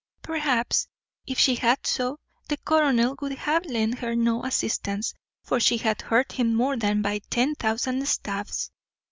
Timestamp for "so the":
1.85-2.57